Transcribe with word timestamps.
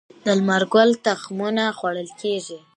د 0.25 0.27
لمر 0.39 0.63
ګل 0.73 0.89
تخمونه 1.05 1.63
خوړل 1.77 2.09
کیږي 2.21 2.59